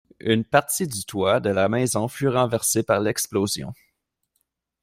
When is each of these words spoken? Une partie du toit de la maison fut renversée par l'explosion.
Une 0.21 0.43
partie 0.45 0.87
du 0.87 1.05
toit 1.05 1.39
de 1.39 1.51
la 1.51 1.69
maison 1.69 2.07
fut 2.07 2.27
renversée 2.27 2.81
par 2.81 3.01
l'explosion. 3.01 3.71